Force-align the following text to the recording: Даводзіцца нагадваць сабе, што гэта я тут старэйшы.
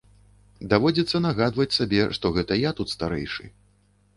Даводзіцца 0.71 1.21
нагадваць 1.27 1.69
сабе, 1.77 2.01
што 2.19 2.33
гэта 2.39 2.59
я 2.67 2.73
тут 2.81 2.87
старэйшы. 2.99 3.45